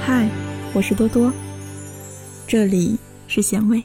[0.00, 0.26] 嗨，
[0.72, 1.30] 我是多多，
[2.46, 3.84] 这里是咸味。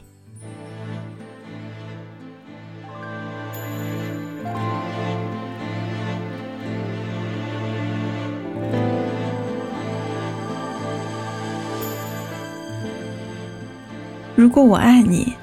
[14.36, 15.34] 如果我爱你，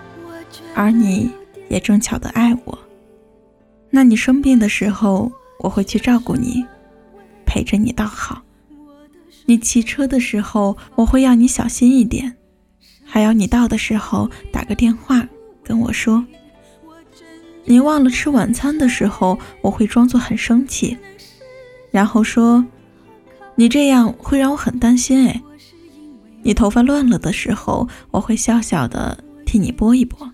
[0.75, 1.31] 而你
[1.71, 2.77] 也正巧的爱我，
[3.89, 6.65] 那你生病的时候，我会去照顾你，
[7.45, 8.41] 陪着你到好。
[9.45, 12.35] 你骑车的时候，我会要你小心一点，
[13.05, 15.25] 还要你到的时候打个电话
[15.63, 16.25] 跟我说。
[17.63, 20.97] 你忘了吃晚餐的时候，我会装作很生气，
[21.89, 22.65] 然后说
[23.55, 25.41] ：“你这样会让我很担心。”哎。
[26.43, 30.29] 你头发乱了的时候，我会笑笑的替你拨一拨，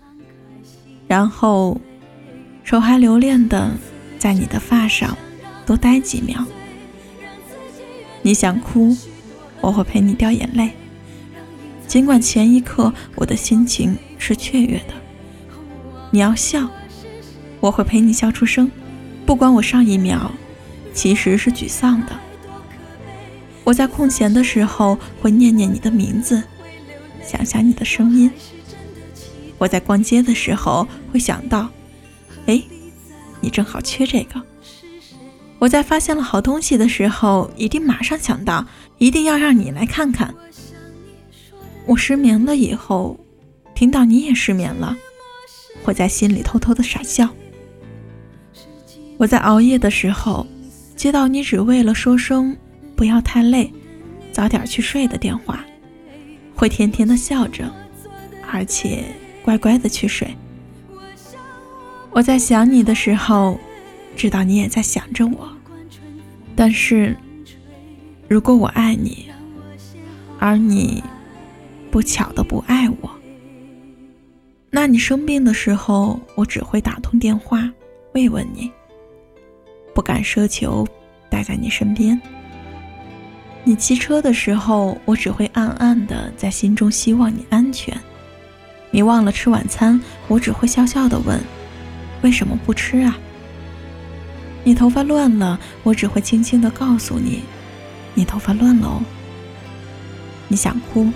[1.08, 1.80] 然后
[2.64, 3.72] 手还留恋的
[4.20, 5.18] 在你的发上
[5.66, 6.46] 多待几秒。
[8.22, 8.96] 你想哭，
[9.62, 10.72] 我会陪你掉眼泪，
[11.88, 14.94] 尽管前一刻我的心情是雀跃的。
[16.12, 16.70] 你要笑，
[17.60, 18.70] 我会陪你笑出声，
[19.26, 20.32] 不管我上一秒
[20.94, 22.12] 其实是沮丧的。
[23.64, 26.44] 我在空闲的时候会念念你的名字，
[27.24, 28.32] 想想你的声音。
[29.58, 31.70] 我在逛街的时候会想到，
[32.46, 32.62] 哎，
[33.42, 34.42] 你正好缺这个。
[35.60, 38.66] 我在发现了好东西的时候，一定马上想到，
[38.98, 40.34] 一定要让你来看看。
[41.86, 43.20] 我失眠了以后，
[43.74, 44.96] 听到你也失眠了，
[45.84, 47.30] 会在心里偷偷的傻笑。
[49.18, 50.46] 我在熬夜的时候，
[50.96, 52.56] 接到你只为了说声。
[52.96, 53.72] 不要太累，
[54.32, 55.64] 早点去睡的电话，
[56.56, 57.72] 会甜甜的笑着，
[58.52, 59.04] 而且
[59.48, 60.36] 乖乖的去睡。
[62.12, 63.58] 我在想你的时候，
[64.14, 65.50] 知道你也在想着我。
[66.54, 67.16] 但是，
[68.28, 69.30] 如果我爱你，
[70.38, 71.02] 而你
[71.90, 73.10] 不巧的不爱我，
[74.70, 77.72] 那你生病的时候，我只会打通电话
[78.16, 78.70] 慰问你，
[79.94, 80.86] 不敢奢求
[81.30, 82.22] 待在你身边。
[83.64, 87.98] 你骑车的时候，我只会暗暗的在心中希望你安全。
[88.98, 91.40] 你忘了吃晚餐，我只会笑笑的问
[92.24, 93.16] ：“为什么不吃啊？”
[94.66, 97.44] 你头发乱了，我只会轻轻的告诉你
[98.16, 99.04] ：“你头发乱了哦。”
[100.50, 101.12] 你想哭，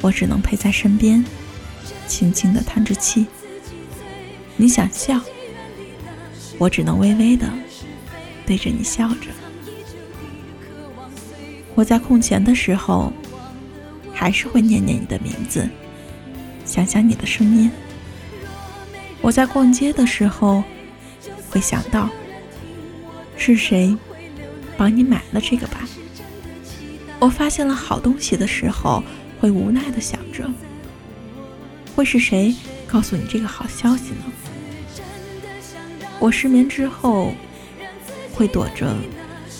[0.00, 1.24] 我只能陪在身边，
[2.06, 3.26] 轻轻的叹着气。
[4.56, 5.20] 你想笑，
[6.58, 7.50] 我只能微微的
[8.46, 9.32] 对着你笑着。
[11.74, 13.12] 我在空闲的时候，
[14.14, 15.68] 还是会念念你的名字，
[16.68, 17.70] 想想你的声音。
[19.22, 20.62] 我在逛街的时候，
[21.50, 22.08] 会想到
[23.36, 23.96] 是谁
[24.76, 25.80] 帮你买了这个吧。
[27.18, 29.02] 我发现了好东西的时候，
[29.40, 30.48] 会无奈的想着，
[31.96, 32.54] 会是谁
[32.86, 34.22] 告诉你这个好消息呢？
[36.20, 37.32] 我失眠之后，
[38.34, 38.94] 会躲着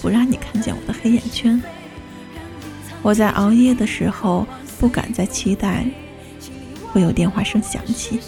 [0.02, 1.60] 不让你看见我的黑眼圈。
[3.00, 4.46] 我在熬夜的时候，
[4.78, 5.86] 不敢再期待
[6.92, 8.20] 会有电话声响起。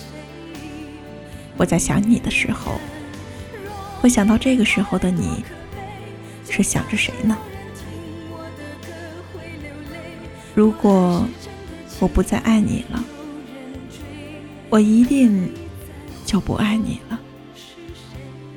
[1.56, 2.80] 我在想你的时候，
[4.00, 5.44] 会想到这个时候的你
[6.48, 7.36] 是想着谁呢？
[10.54, 11.26] 如果
[12.00, 13.04] 我不再爱你了，
[14.68, 15.50] 我一定
[16.24, 17.20] 就不爱你了。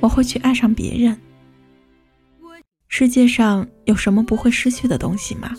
[0.00, 1.18] 我会去爱上别人。
[2.88, 5.54] 世界上有什么不会失去的东西吗？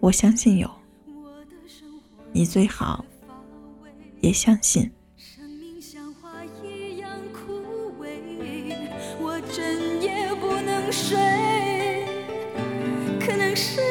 [0.00, 0.70] 我相信有，
[2.38, 3.04] 你最好
[4.20, 4.88] 也相信。
[10.90, 11.18] 睡，
[13.20, 13.87] 可能是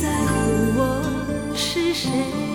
[0.00, 2.49] 在乎我是谁？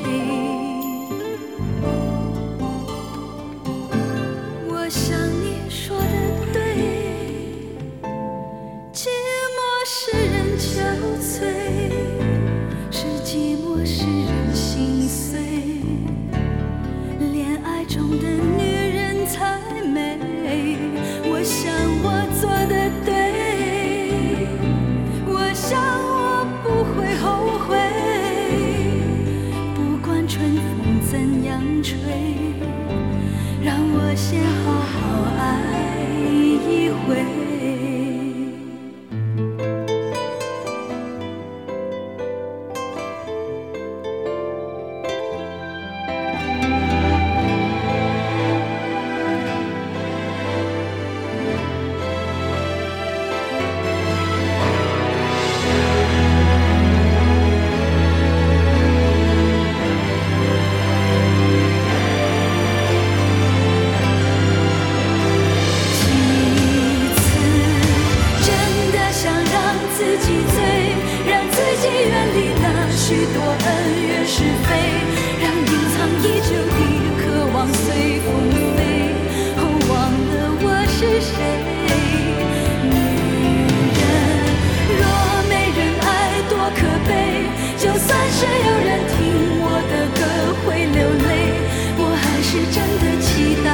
[92.55, 93.69] 是真的期待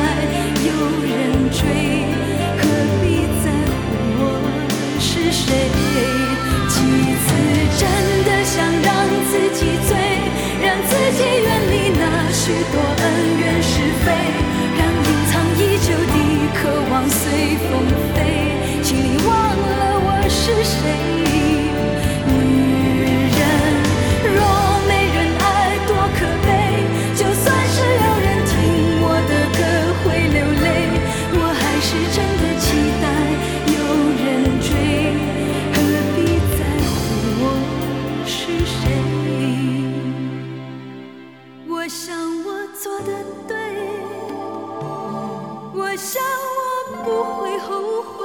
[0.66, 0.70] 有
[1.06, 1.14] 人
[1.52, 1.62] 追
[2.58, 2.62] 何
[3.00, 3.06] 必
[3.44, 3.78] 在乎
[4.18, 4.24] 我
[5.00, 5.46] 是谁？
[6.68, 6.74] 几
[7.22, 7.30] 次
[7.78, 7.86] 真
[8.26, 8.90] 的想让
[9.30, 9.90] 自己醉
[10.64, 12.02] 让自己远离那
[12.32, 13.06] 许多恩
[13.38, 14.10] 怨是非
[14.76, 16.18] 让隐藏已久的
[16.56, 17.22] 渴望随
[17.70, 17.72] 风
[18.16, 18.18] 飞。
[18.82, 21.21] 请你忘了我是谁。
[41.92, 42.16] 我想
[42.46, 43.12] 我做的
[43.50, 43.54] 对，
[45.76, 46.24] 我想
[46.56, 47.06] 我不
[47.42, 48.21] 会后悔。